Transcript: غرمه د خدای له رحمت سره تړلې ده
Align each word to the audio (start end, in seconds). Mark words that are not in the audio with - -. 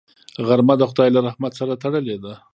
غرمه 0.47 0.75
د 0.77 0.83
خدای 0.89 1.09
له 1.15 1.19
رحمت 1.27 1.51
سره 1.59 1.73
تړلې 1.83 2.17
ده 2.23 2.33